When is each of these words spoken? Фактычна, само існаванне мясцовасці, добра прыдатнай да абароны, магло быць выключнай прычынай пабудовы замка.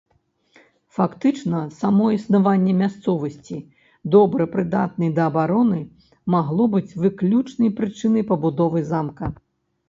Фактычна, 0.97 1.59
само 1.81 2.05
існаванне 2.15 2.73
мясцовасці, 2.79 3.57
добра 4.15 4.47
прыдатнай 4.55 5.13
да 5.21 5.27
абароны, 5.33 5.79
магло 6.37 6.63
быць 6.77 6.97
выключнай 7.03 7.69
прычынай 7.83 8.23
пабудовы 8.33 8.79
замка. 8.91 9.33